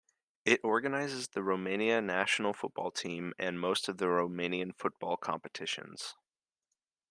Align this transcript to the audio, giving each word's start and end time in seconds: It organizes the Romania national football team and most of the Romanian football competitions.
It 0.45 0.61
organizes 0.63 1.27
the 1.27 1.43
Romania 1.43 2.01
national 2.01 2.53
football 2.53 2.89
team 2.89 3.35
and 3.37 3.59
most 3.59 3.87
of 3.87 3.99
the 3.99 4.07
Romanian 4.07 4.75
football 4.75 5.15
competitions. 5.15 6.15